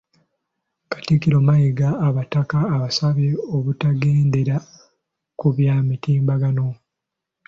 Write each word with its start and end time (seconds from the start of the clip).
Katikkiro 0.91 1.37
Mayiga 1.47 1.89
abataka 2.07 2.57
abasabye 2.75 3.31
obutagendera 3.55 4.55
ku 5.39 5.47
bya 5.55 5.75
mitimbagano 5.87 6.67